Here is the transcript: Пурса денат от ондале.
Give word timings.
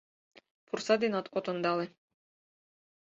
Пурса 0.67 0.93
денат 1.03 1.25
от 1.37 1.45
ондале. 1.51 1.85